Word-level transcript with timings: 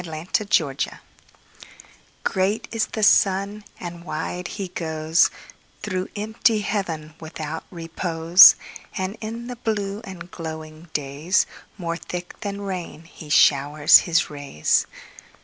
Summer 0.03 0.25
Sun 0.51 0.77
GREAT 2.23 2.67
is 2.71 2.87
the 2.87 3.03
sun, 3.03 3.63
and 3.79 4.03
wide 4.03 4.47
he 4.47 4.67
goesThrough 4.69 6.09
empty 6.15 6.61
heaven 6.61 7.13
without 7.19 7.65
repose; 7.69 8.55
And 8.97 9.15
in 9.21 9.45
the 9.45 9.57
blue 9.57 10.01
and 10.03 10.31
glowing 10.31 10.89
daysMore 10.95 11.99
thick 11.99 12.39
than 12.39 12.61
rain 12.61 13.03
he 13.03 13.29
showers 13.29 13.99
his 13.99 14.27
rays. 14.31 14.87